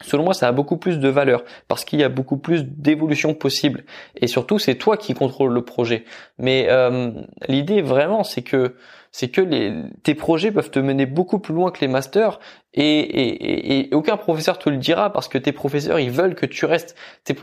Selon 0.00 0.24
moi, 0.24 0.34
ça 0.34 0.48
a 0.48 0.52
beaucoup 0.52 0.78
plus 0.78 0.98
de 0.98 1.08
valeur 1.08 1.44
parce 1.68 1.84
qu'il 1.84 2.00
y 2.00 2.02
a 2.02 2.08
beaucoup 2.08 2.38
plus 2.38 2.64
d'évolution 2.64 3.34
possible. 3.34 3.84
Et 4.16 4.26
surtout, 4.26 4.58
c'est 4.58 4.76
toi 4.76 4.96
qui 4.96 5.12
contrôles 5.12 5.52
le 5.52 5.62
projet. 5.62 6.04
Mais 6.38 6.68
euh, 6.70 7.12
l'idée 7.48 7.82
vraiment, 7.82 8.24
c'est 8.24 8.42
que 8.42 8.76
c'est 9.16 9.28
que 9.28 9.40
les, 9.40 9.72
tes 10.02 10.16
projets 10.16 10.50
peuvent 10.50 10.72
te 10.72 10.80
mener 10.80 11.06
beaucoup 11.06 11.38
plus 11.38 11.54
loin 11.54 11.70
que 11.70 11.80
les 11.80 11.86
masters 11.86 12.40
et, 12.76 12.82
et, 12.82 13.78
et, 13.78 13.94
aucun 13.94 14.16
professeur 14.16 14.58
te 14.58 14.68
le 14.68 14.76
dira 14.76 15.12
parce 15.12 15.28
que 15.28 15.38
tes 15.38 15.52
professeurs 15.52 16.00
ils 16.00 16.10
veulent 16.10 16.34
que 16.34 16.46
tu 16.46 16.64
restes. 16.64 16.96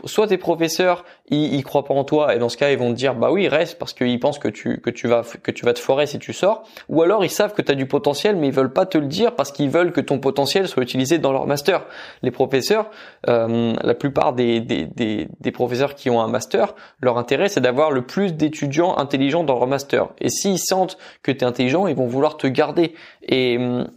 soit 0.04 0.26
tes 0.26 0.36
professeurs 0.36 1.06
ils, 1.30 1.54
ils 1.54 1.64
croient 1.64 1.86
pas 1.86 1.94
en 1.94 2.04
toi 2.04 2.34
et 2.34 2.38
dans 2.38 2.50
ce 2.50 2.58
cas 2.58 2.70
ils 2.70 2.76
vont 2.76 2.90
te 2.90 2.96
dire 2.96 3.14
bah 3.14 3.30
oui 3.32 3.48
reste 3.48 3.78
parce 3.78 3.94
qu'ils 3.94 4.20
pensent 4.20 4.38
que 4.38 4.48
tu 4.48 4.82
que 4.82 4.90
tu 4.90 5.08
vas 5.08 5.22
que 5.42 5.50
tu 5.50 5.64
vas 5.64 5.72
te 5.72 5.78
forer 5.78 6.06
si 6.06 6.18
tu 6.18 6.34
sors. 6.34 6.64
Ou 6.90 7.00
alors 7.00 7.24
ils 7.24 7.30
savent 7.30 7.54
que 7.54 7.62
tu 7.62 7.72
as 7.72 7.74
du 7.74 7.86
potentiel 7.86 8.36
mais 8.36 8.48
ils 8.48 8.52
veulent 8.52 8.74
pas 8.74 8.84
te 8.84 8.98
le 8.98 9.06
dire 9.06 9.34
parce 9.34 9.50
qu'ils 9.50 9.70
veulent 9.70 9.92
que 9.92 10.02
ton 10.02 10.18
potentiel 10.18 10.68
soit 10.68 10.82
utilisé 10.82 11.16
dans 11.16 11.32
leur 11.32 11.46
master. 11.46 11.86
Les 12.20 12.30
professeurs, 12.30 12.90
euh, 13.28 13.72
la 13.82 13.94
plupart 13.94 14.34
des, 14.34 14.60
des, 14.60 14.84
des, 14.84 15.28
des 15.40 15.52
professeurs 15.52 15.94
qui 15.94 16.10
ont 16.10 16.20
un 16.20 16.28
master, 16.28 16.74
leur 17.00 17.16
intérêt 17.16 17.48
c'est 17.48 17.62
d'avoir 17.62 17.90
le 17.90 18.02
plus 18.02 18.34
d'étudiants 18.34 18.98
intelligents 18.98 19.44
dans 19.44 19.54
leur 19.54 19.66
master. 19.66 20.08
Et 20.20 20.28
s'ils 20.28 20.58
sentent 20.58 20.98
que 21.22 21.32
tu 21.32 21.38
es 21.38 21.44
intelligent, 21.44 21.61
ils 21.88 21.96
vont 21.96 22.06
vouloir 22.06 22.36
te 22.36 22.46
garder. 22.46 22.94
Et 23.22 23.56
hum, 23.58 23.88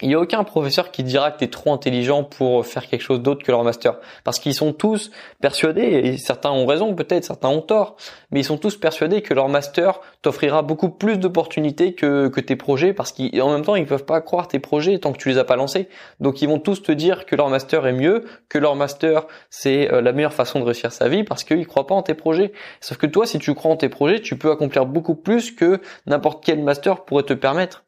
il 0.00 0.08
n'y 0.08 0.14
a 0.14 0.20
aucun 0.20 0.44
professeur 0.44 0.90
qui 0.90 1.02
dira 1.02 1.30
que 1.30 1.38
tu 1.38 1.44
es 1.44 1.48
trop 1.48 1.72
intelligent 1.72 2.24
pour 2.24 2.66
faire 2.66 2.86
quelque 2.86 3.02
chose 3.02 3.20
d'autre 3.20 3.44
que 3.44 3.50
leur 3.50 3.64
master. 3.64 3.98
Parce 4.24 4.38
qu'ils 4.38 4.54
sont 4.54 4.72
tous 4.72 5.10
persuadés, 5.40 5.82
et 5.82 6.16
certains 6.18 6.50
ont 6.50 6.66
raison 6.66 6.94
peut-être, 6.94 7.24
certains 7.24 7.48
ont 7.48 7.60
tort, 7.60 7.96
mais 8.30 8.40
ils 8.40 8.44
sont 8.44 8.58
tous 8.58 8.76
persuadés 8.76 9.22
que 9.22 9.34
leur 9.34 9.48
master 9.48 10.00
t'offrira 10.22 10.62
beaucoup 10.62 10.90
plus 10.90 11.18
d'opportunités 11.18 11.94
que, 11.94 12.28
tes 12.40 12.56
projets, 12.56 12.92
parce 12.92 13.12
qu'en 13.12 13.50
même 13.50 13.64
temps, 13.64 13.74
ils 13.74 13.86
peuvent 13.86 14.04
pas 14.04 14.20
croire 14.20 14.48
tes 14.48 14.58
projets 14.58 14.98
tant 14.98 15.12
que 15.12 15.18
tu 15.18 15.28
les 15.28 15.38
as 15.38 15.44
pas 15.44 15.56
lancés. 15.56 15.88
Donc 16.20 16.42
ils 16.42 16.48
vont 16.48 16.58
tous 16.58 16.82
te 16.82 16.92
dire 16.92 17.26
que 17.26 17.34
leur 17.34 17.48
master 17.48 17.86
est 17.86 17.92
mieux, 17.92 18.24
que 18.48 18.58
leur 18.58 18.76
master 18.76 19.26
c'est 19.50 19.92
euh, 19.92 20.00
la 20.00 20.12
meilleure 20.12 20.32
façon 20.32 20.60
de 20.60 20.64
réussir 20.64 20.92
sa 20.92 21.08
vie, 21.08 21.24
parce 21.24 21.44
qu'ils 21.44 21.66
croient 21.66 21.86
pas 21.86 21.94
en 21.94 22.02
tes 22.02 22.14
projets. 22.14 22.52
Sauf 22.80 22.98
que 22.98 23.06
toi, 23.06 23.26
si 23.26 23.38
tu 23.38 23.54
crois 23.54 23.72
en 23.72 23.76
tes 23.76 23.88
projets, 23.88 24.20
tu 24.20 24.38
peux 24.38 24.50
accomplir 24.50 24.86
beaucoup 24.86 25.14
plus 25.14 25.50
que 25.50 25.80
n'importe 26.06 26.44
quel 26.44 26.62
master 26.62 27.04
pourrait 27.04 27.24
te 27.24 27.34
permettre 27.34 27.84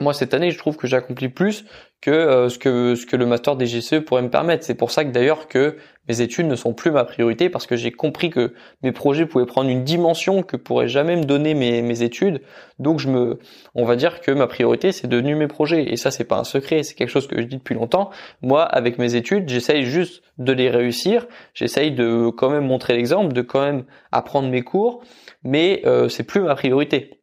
moi 0.00 0.14
cette 0.14 0.34
année 0.34 0.50
je 0.50 0.58
trouve 0.58 0.76
que 0.76 0.86
j'ai 0.86 0.96
accompli 0.96 1.28
plus 1.28 1.64
que 2.00 2.10
euh, 2.10 2.48
ce 2.48 2.58
que 2.58 2.94
ce 2.96 3.06
que 3.06 3.14
le 3.14 3.26
master 3.26 3.56
des 3.56 3.66
GCE 3.66 4.00
pourrait 4.04 4.22
me 4.22 4.30
permettre. 4.30 4.64
C'est 4.64 4.74
pour 4.74 4.90
ça 4.90 5.04
que 5.04 5.10
d'ailleurs 5.10 5.46
que 5.46 5.76
mes 6.08 6.20
études 6.20 6.46
ne 6.46 6.56
sont 6.56 6.74
plus 6.74 6.90
ma 6.90 7.04
priorité 7.04 7.48
parce 7.48 7.66
que 7.66 7.76
j'ai 7.76 7.92
compris 7.92 8.28
que 8.28 8.54
mes 8.82 8.90
projets 8.90 9.24
pouvaient 9.24 9.46
prendre 9.46 9.70
une 9.70 9.84
dimension 9.84 10.42
que 10.42 10.56
pourraient 10.56 10.88
jamais 10.88 11.14
me 11.14 11.24
donner 11.24 11.54
mes, 11.54 11.80
mes 11.80 12.02
études. 12.02 12.42
Donc 12.80 12.98
je 12.98 13.08
me 13.08 13.38
on 13.74 13.84
va 13.84 13.94
dire 13.94 14.20
que 14.20 14.32
ma 14.32 14.48
priorité 14.48 14.90
c'est 14.90 15.06
devenu 15.06 15.36
mes 15.36 15.46
projets 15.46 15.92
et 15.92 15.96
ça 15.96 16.10
c'est 16.10 16.24
pas 16.24 16.38
un 16.38 16.44
secret, 16.44 16.82
c'est 16.82 16.94
quelque 16.94 17.10
chose 17.10 17.28
que 17.28 17.40
je 17.40 17.46
dis 17.46 17.56
depuis 17.56 17.74
longtemps. 17.74 18.10
Moi 18.40 18.64
avec 18.64 18.98
mes 18.98 19.14
études, 19.14 19.48
j'essaye 19.48 19.84
juste 19.84 20.22
de 20.38 20.52
les 20.52 20.70
réussir, 20.70 21.26
j'essaye 21.54 21.92
de 21.92 22.30
quand 22.30 22.50
même 22.50 22.66
montrer 22.66 22.96
l'exemple, 22.96 23.32
de 23.32 23.42
quand 23.42 23.60
même 23.60 23.84
apprendre 24.10 24.48
mes 24.48 24.62
cours, 24.62 25.04
mais 25.44 25.82
euh, 25.86 26.08
c'est 26.08 26.24
plus 26.24 26.40
ma 26.40 26.56
priorité 26.56 27.21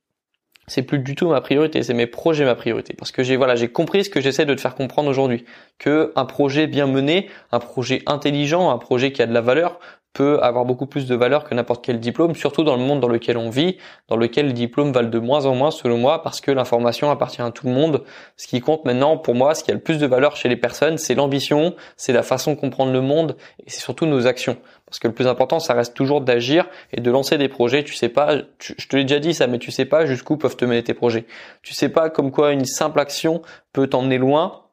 c'est 0.69 0.83
plus 0.83 0.99
du 0.99 1.15
tout 1.15 1.27
ma 1.27 1.41
priorité, 1.41 1.83
c'est 1.83 1.93
mes 1.93 2.07
projets 2.07 2.45
ma 2.45 2.55
priorité. 2.55 2.93
Parce 2.97 3.11
que 3.11 3.23
j'ai 3.23 3.35
voilà, 3.35 3.55
j'ai 3.55 3.67
compris 3.67 4.05
ce 4.05 4.09
que 4.09 4.21
j'essaie 4.21 4.45
de 4.45 4.53
te 4.53 4.61
faire 4.61 4.75
comprendre 4.75 5.09
aujourd'hui, 5.09 5.45
que 5.77 6.13
un 6.15 6.25
projet 6.25 6.67
bien 6.67 6.87
mené, 6.87 7.29
un 7.51 7.59
projet 7.59 8.01
intelligent, 8.05 8.69
un 8.69 8.77
projet 8.77 9.11
qui 9.11 9.21
a 9.21 9.25
de 9.25 9.33
la 9.33 9.41
valeur 9.41 9.79
peut 10.13 10.39
avoir 10.41 10.65
beaucoup 10.65 10.85
plus 10.85 11.05
de 11.05 11.15
valeur 11.15 11.43
que 11.43 11.53
n'importe 11.53 11.85
quel 11.85 11.99
diplôme, 11.99 12.35
surtout 12.35 12.63
dans 12.63 12.75
le 12.75 12.83
monde 12.83 12.99
dans 12.99 13.07
lequel 13.07 13.37
on 13.37 13.49
vit, 13.49 13.77
dans 14.07 14.17
lequel 14.17 14.47
les 14.47 14.53
diplômes 14.53 14.91
valent 14.91 15.09
de 15.09 15.19
moins 15.19 15.45
en 15.45 15.55
moins 15.55 15.71
selon 15.71 15.97
moi, 15.97 16.23
parce 16.23 16.41
que 16.41 16.51
l'information 16.51 17.11
appartient 17.11 17.41
à 17.41 17.51
tout 17.51 17.67
le 17.67 17.73
monde. 17.73 18.03
Ce 18.35 18.47
qui 18.47 18.59
compte 18.59 18.85
maintenant 18.85 19.17
pour 19.17 19.35
moi, 19.35 19.53
ce 19.53 19.63
qui 19.63 19.71
a 19.71 19.73
le 19.73 19.79
plus 19.79 19.99
de 19.99 20.07
valeur 20.07 20.35
chez 20.35 20.49
les 20.49 20.55
personnes, 20.55 20.97
c'est 20.97 21.15
l'ambition, 21.15 21.75
c'est 21.95 22.13
la 22.13 22.23
façon 22.23 22.53
de 22.53 22.59
comprendre 22.59 22.91
le 22.91 23.01
monde, 23.01 23.35
et 23.65 23.69
c'est 23.69 23.81
surtout 23.81 24.05
nos 24.05 24.27
actions. 24.27 24.57
Parce 24.85 24.97
que 24.97 25.07
le 25.07 25.13
plus 25.13 25.27
important, 25.27 25.59
ça 25.59 25.75
reste 25.75 25.93
toujours 25.93 26.21
d'agir 26.21 26.65
et 26.91 26.99
de 26.99 27.11
lancer 27.11 27.37
des 27.37 27.47
projets. 27.47 27.83
Tu 27.83 27.93
sais 27.93 28.09
pas, 28.09 28.37
je 28.59 28.87
te 28.87 28.95
l'ai 28.95 29.03
déjà 29.03 29.19
dit 29.19 29.35
ça, 29.35 29.45
mais 29.45 29.59
tu 29.59 29.69
sais 29.69 29.85
pas 29.85 30.07
jusqu'où 30.07 30.35
peuvent 30.35 30.55
te 30.55 30.65
mener 30.65 30.83
tes 30.83 30.95
projets. 30.95 31.25
Tu 31.61 31.75
sais 31.75 31.89
pas 31.89 32.09
comme 32.09 32.31
quoi 32.31 32.51
une 32.51 32.65
simple 32.65 32.99
action 32.99 33.43
peut 33.71 33.85
t'emmener 33.85 34.17
loin 34.17 34.63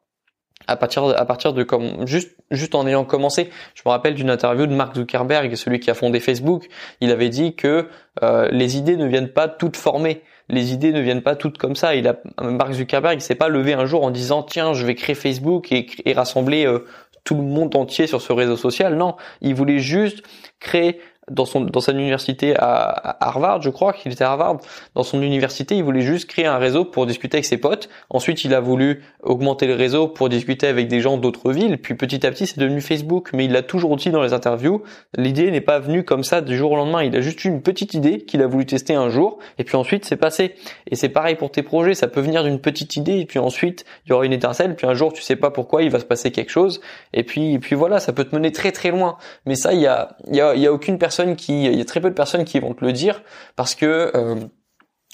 à 0.67 0.75
partir 0.75 1.03
à 1.05 1.25
partir 1.25 1.53
de 1.53 1.63
comme 1.63 2.05
juste 2.05 2.35
juste 2.51 2.75
en 2.75 2.85
ayant 2.87 3.05
commencé. 3.05 3.49
Je 3.73 3.81
me 3.85 3.91
rappelle 3.91 4.15
d'une 4.15 4.29
interview 4.29 4.65
de 4.65 4.73
Mark 4.73 4.95
Zuckerberg, 4.95 5.55
celui 5.55 5.79
qui 5.79 5.89
a 5.89 5.93
fondé 5.93 6.19
Facebook. 6.19 6.67
Il 7.01 7.11
avait 7.11 7.29
dit 7.29 7.55
que 7.55 7.87
euh, 8.23 8.47
les 8.51 8.77
idées 8.77 8.97
ne 8.97 9.05
viennent 9.05 9.31
pas 9.31 9.47
toutes 9.47 9.77
formées. 9.77 10.21
Les 10.49 10.71
idées 10.71 10.93
ne 10.93 11.01
viennent 11.01 11.23
pas 11.23 11.35
toutes 11.35 11.57
comme 11.57 11.75
ça. 11.75 11.95
Il 11.95 12.07
a 12.07 12.15
Mark 12.41 12.71
Zuckerberg, 12.71 13.17
il 13.17 13.21
s'est 13.21 13.35
pas 13.35 13.49
levé 13.49 13.73
un 13.73 13.85
jour 13.85 14.03
en 14.03 14.11
disant 14.11 14.43
tiens 14.43 14.73
je 14.73 14.85
vais 14.85 14.95
créer 14.95 15.15
Facebook 15.15 15.71
et, 15.71 15.87
et 16.05 16.13
rassembler 16.13 16.65
euh, 16.65 16.85
tout 17.23 17.35
le 17.35 17.43
monde 17.43 17.75
entier 17.75 18.07
sur 18.07 18.21
ce 18.21 18.31
réseau 18.31 18.55
social. 18.55 18.95
Non, 18.95 19.15
il 19.41 19.53
voulait 19.53 19.79
juste 19.79 20.23
créer 20.59 21.01
dans 21.29 21.45
son 21.45 21.61
dans 21.61 21.81
sa 21.81 21.91
université 21.91 22.55
à, 22.57 23.17
Harvard, 23.19 23.61
je 23.61 23.69
crois 23.69 23.93
qu'il 23.93 24.11
était 24.11 24.23
à 24.23 24.31
Harvard. 24.31 24.57
Dans 24.95 25.03
son 25.03 25.21
université, 25.21 25.75
il 25.75 25.83
voulait 25.83 26.01
juste 26.01 26.29
créer 26.29 26.45
un 26.45 26.57
réseau 26.57 26.85
pour 26.85 27.05
discuter 27.05 27.37
avec 27.37 27.45
ses 27.45 27.57
potes. 27.57 27.89
Ensuite, 28.09 28.45
il 28.45 28.53
a 28.53 28.59
voulu 28.59 29.03
augmenter 29.23 29.67
le 29.67 29.75
réseau 29.75 30.07
pour 30.07 30.29
discuter 30.29 30.67
avec 30.67 30.87
des 30.87 31.01
gens 31.01 31.17
d'autres 31.17 31.51
villes. 31.51 31.77
Puis 31.77 31.95
petit 31.95 32.25
à 32.25 32.31
petit, 32.31 32.47
c'est 32.47 32.59
devenu 32.59 32.79
Facebook. 32.79 33.31
Mais 33.33 33.45
il 33.45 33.51
l'a 33.51 33.61
toujours 33.61 33.95
dit 33.97 34.09
dans 34.09 34.23
les 34.23 34.33
interviews. 34.33 34.83
L'idée 35.17 35.51
n'est 35.51 35.61
pas 35.61 35.79
venue 35.79 36.03
comme 36.03 36.23
ça 36.23 36.41
du 36.41 36.55
jour 36.55 36.71
au 36.71 36.75
lendemain. 36.77 37.03
Il 37.03 37.15
a 37.15 37.21
juste 37.21 37.43
eu 37.43 37.49
une 37.49 37.61
petite 37.61 37.93
idée 37.93 38.21
qu'il 38.21 38.41
a 38.41 38.47
voulu 38.47 38.65
tester 38.65 38.93
un 38.93 39.09
jour. 39.09 39.39
Et 39.57 39.65
puis 39.65 39.75
ensuite, 39.75 40.05
c'est 40.05 40.15
passé. 40.15 40.55
Et 40.89 40.95
c'est 40.95 41.09
pareil 41.09 41.35
pour 41.35 41.51
tes 41.51 41.63
projets. 41.63 41.93
Ça 41.93 42.07
peut 42.07 42.21
venir 42.21 42.43
d'une 42.43 42.59
petite 42.59 42.95
idée. 42.95 43.19
Et 43.19 43.25
puis 43.25 43.39
ensuite, 43.39 43.85
il 44.05 44.11
y 44.11 44.13
aura 44.13 44.25
une 44.25 44.33
étincelle. 44.33 44.75
Puis 44.75 44.87
un 44.87 44.93
jour, 44.93 45.11
tu 45.11 45.21
sais 45.21 45.35
pas 45.35 45.51
pourquoi, 45.51 45.83
il 45.83 45.89
va 45.89 45.99
se 45.99 46.05
passer 46.05 46.31
quelque 46.31 46.51
chose. 46.51 46.79
Et 47.13 47.23
puis, 47.23 47.55
et 47.55 47.59
puis 47.59 47.75
voilà, 47.75 47.99
ça 47.99 48.13
peut 48.13 48.23
te 48.23 48.33
mener 48.33 48.53
très 48.53 48.71
très 48.71 48.91
loin. 48.91 49.17
Mais 49.45 49.55
ça, 49.55 49.73
il 49.73 49.81
y 49.81 49.87
a, 49.87 50.15
il 50.29 50.35
y 50.35 50.41
a, 50.41 50.55
il 50.55 50.61
y 50.61 50.67
a 50.67 50.71
aucune 50.71 50.97
personne 50.97 51.16
qui, 51.35 51.65
il 51.65 51.77
y 51.77 51.81
a 51.81 51.85
très 51.85 52.01
peu 52.01 52.09
de 52.09 52.15
personnes 52.15 52.45
qui 52.45 52.59
vont 52.59 52.73
te 52.73 52.83
le 52.83 52.93
dire 52.93 53.21
parce 53.55 53.75
que 53.75 54.11
euh, 54.15 54.35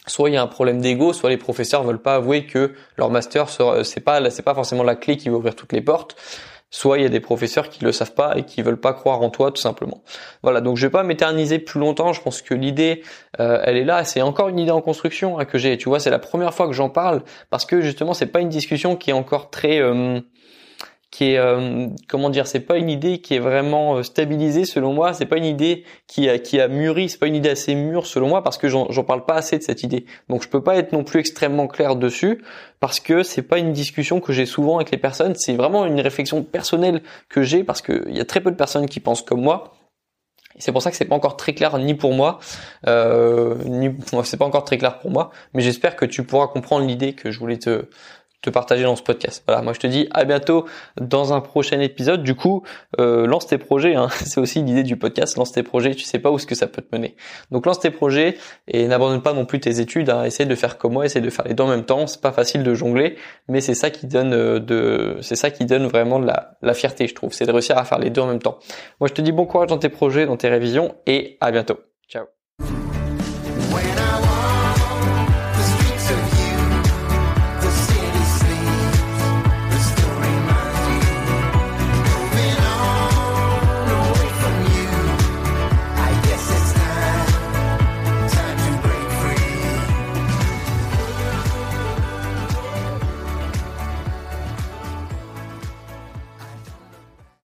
soit 0.08 0.30
il 0.30 0.34
y 0.34 0.38
a 0.38 0.42
un 0.42 0.48
problème 0.48 0.82
d'ego, 0.82 1.14
soit 1.14 1.30
les 1.30 1.38
professeurs 1.38 1.84
veulent 1.84 2.02
pas 2.02 2.16
avouer 2.16 2.46
que 2.46 2.74
leur 2.98 3.10
master 3.10 3.48
c'est 3.84 4.02
pas 4.02 4.30
c'est 4.30 4.42
pas 4.42 4.54
forcément 4.54 4.84
la 4.84 4.96
clé 4.96 5.18
qui 5.18 5.30
va 5.30 5.38
ouvrir 5.38 5.56
toutes 5.56 5.74
les 5.74 5.82
portes. 5.82 6.16
Soit 6.70 6.98
il 6.98 7.04
y 7.04 7.06
a 7.06 7.10
des 7.10 7.20
professeurs 7.20 7.70
qui 7.70 7.84
le 7.84 7.92
savent 7.92 8.16
pas 8.16 8.36
et 8.36 8.46
qui 8.46 8.64
veulent 8.64 8.80
pas 8.80 8.94
croire 8.94 9.22
en 9.22 9.30
toi 9.30 9.52
tout 9.52 9.62
simplement. 9.62 10.04
Voilà, 10.42 10.60
donc 10.60 10.76
je 10.76 10.88
vais 10.88 10.92
pas 10.92 11.04
m'éterniser 11.04 11.60
plus 11.60 11.80
longtemps. 11.80 12.14
Je 12.14 12.22
pense 12.22 12.42
que 12.42 12.56
l'idée, 12.56 13.04
euh, 13.40 13.62
elle 13.64 13.78
est 13.78 13.84
là. 13.84 14.04
C'est 14.06 14.24
encore 14.24 14.50
une 14.50 14.58
idée 14.58 14.72
en 14.72 14.82
construction 14.82 15.38
hein, 15.38 15.46
que 15.46 15.60
j'ai. 15.60 15.78
Tu 15.78 15.88
vois, 15.88 16.00
c'est 16.00 16.10
la 16.10 16.18
première 16.18 16.52
fois 16.52 16.66
que 16.66 16.74
j'en 16.74 16.90
parle 16.90 17.22
parce 17.52 17.66
que 17.66 17.82
justement 17.82 18.16
c'est 18.16 18.26
pas 18.26 18.40
une 18.40 18.50
discussion 18.50 18.96
qui 18.96 19.12
est 19.12 19.14
encore 19.14 19.52
très 19.52 19.80
euh, 19.82 20.20
qui 21.14 21.26
est 21.26 21.38
euh, 21.38 21.90
comment 22.10 22.32
dire 22.32 22.48
c'est 22.48 22.62
pas 22.62 22.78
une 22.78 22.90
idée 22.90 23.20
qui 23.20 23.36
est 23.36 23.40
vraiment 23.40 23.98
euh, 23.98 24.04
stabilisée 24.04 24.66
selon 24.66 24.94
moi. 24.94 25.14
C'est 25.14 25.28
pas 25.28 25.38
une 25.38 25.46
idée 25.46 25.84
qui 26.08 26.28
a 26.28 26.40
qui 26.40 26.60
a 26.60 26.68
mûri. 26.68 27.08
C'est 27.08 27.20
pas 27.20 27.28
une 27.28 27.36
idée 27.36 27.50
assez 27.50 27.76
mûre 27.76 28.08
selon 28.08 28.30
moi 28.30 28.44
parce 28.44 28.58
que 28.58 28.68
j'en 28.68 28.88
parle 29.04 29.24
pas 29.24 29.36
assez 29.36 29.60
de 29.60 29.64
cette 29.64 29.84
idée. 29.84 30.08
Donc 30.28 30.42
je 30.42 30.50
peux 30.50 30.64
pas 30.64 30.76
être 30.76 30.92
non 30.92 31.04
plus 31.04 31.20
extrêmement 31.20 31.68
clair 31.68 31.98
dessus 31.98 32.44
parce 32.80 33.00
que 33.00 33.22
c'est 33.22 33.44
pas 33.44 33.60
une 33.60 33.74
discussion 33.74 34.22
que 34.22 34.34
j'ai 34.34 34.48
souvent 34.48 34.78
avec 34.78 34.90
les 34.90 34.98
personnes. 34.98 35.36
C'est 35.36 35.54
vraiment 35.54 35.86
une 35.86 36.02
réflexion 36.02 36.42
personnelle 36.42 37.04
que 37.30 37.44
j'ai 37.44 37.64
parce 37.64 37.84
que 37.84 38.06
il 38.10 38.18
y 38.18 38.20
a 38.20 38.26
très 38.26 38.42
peu 38.42 38.50
de 38.50 38.56
personnes 38.56 38.88
qui 38.88 39.00
pensent 39.00 39.22
comme 39.22 39.42
moi. 39.42 39.76
C'est 40.58 40.72
pour 40.72 40.82
ça 40.82 40.90
que 40.90 40.98
c'est 40.98 41.06
pas 41.06 41.16
encore 41.16 41.38
très 41.38 41.54
clair 41.54 41.78
ni 41.78 41.94
pour 41.94 42.14
moi, 42.14 42.40
euh, 42.88 43.56
ni 43.66 43.90
c'est 44.24 44.38
pas 44.38 44.46
encore 44.46 44.66
très 44.66 44.78
clair 44.80 45.00
pour 45.00 45.12
moi, 45.12 45.32
mais 45.54 45.62
j'espère 45.62 45.96
que 45.96 46.06
tu 46.06 46.24
pourras 46.24 46.48
comprendre 46.48 46.86
l'idée 46.86 47.14
que 47.14 47.32
je 47.32 47.40
voulais 47.40 47.58
te 47.58 47.88
te 48.44 48.50
partager 48.50 48.84
dans 48.84 48.96
ce 48.96 49.02
podcast. 49.02 49.42
Voilà, 49.48 49.64
moi 49.64 49.74
je 49.74 49.80
te 49.80 49.88
dis 49.88 50.08
à 50.12 50.26
bientôt 50.26 50.66
dans 51.00 51.34
un 51.34 51.40
prochain 51.40 51.80
épisode. 51.80 52.24
Du 52.24 52.36
coup, 52.36 52.64
euh, 53.00 53.26
lance 53.26 53.48
tes 53.48 53.58
projets. 53.58 53.96
Hein. 53.96 54.10
C'est 54.26 54.40
aussi 54.40 54.62
l'idée 54.62 54.84
du 54.84 54.98
podcast. 54.98 55.38
Lance 55.38 55.54
tes 55.54 55.64
projets. 55.64 55.96
Tu 55.96 56.04
sais 56.04 56.20
pas 56.20 56.30
où 56.30 56.38
ce 56.38 56.46
que 56.46 56.54
ça 56.54 56.68
peut 56.68 56.82
te 56.82 56.94
mener. 56.94 57.16
Donc 57.52 57.66
lance 57.66 57.80
tes 57.80 57.90
projets 57.90 58.38
et 58.68 58.86
n'abandonne 58.88 59.22
pas 59.22 59.34
non 59.34 59.46
plus 59.46 59.60
tes 59.62 59.80
études. 59.80 60.10
Hein. 60.10 60.26
Essaye 60.26 60.46
de 60.46 60.56
faire 60.56 60.78
comme 60.78 60.94
moi. 60.94 61.06
Essaye 61.06 61.22
de 61.22 61.30
faire 61.30 61.48
les 61.48 61.54
deux 61.54 61.64
en 61.64 61.70
même 61.70 61.86
temps. 61.86 62.06
C'est 62.06 62.22
pas 62.22 62.34
facile 62.34 62.64
de 62.64 62.74
jongler, 62.74 63.18
mais 63.48 63.62
c'est 63.62 63.76
ça 63.76 63.90
qui 63.90 64.08
donne 64.08 64.34
euh, 64.34 64.60
de, 64.60 65.18
c'est 65.22 65.38
ça 65.38 65.50
qui 65.50 65.66
donne 65.66 65.88
vraiment 65.88 66.20
de 66.20 66.28
la, 66.28 66.58
la 66.62 66.74
fierté, 66.74 67.08
je 67.08 67.16
trouve. 67.16 67.32
C'est 67.34 67.46
de 67.46 67.52
réussir 67.52 67.78
à 67.78 67.86
faire 67.86 68.00
les 68.00 68.10
deux 68.10 68.22
en 68.22 68.28
même 68.28 68.42
temps. 68.42 68.60
Moi 69.00 69.08
je 69.08 69.14
te 69.14 69.22
dis 69.22 69.32
bon 69.32 69.46
courage 69.46 69.70
dans 69.70 69.78
tes 69.78 69.90
projets, 69.90 70.26
dans 70.26 70.38
tes 70.38 70.50
révisions 70.50 70.96
et 71.08 71.38
à 71.40 71.52
bientôt. 71.52 71.80
Ciao. 72.10 72.26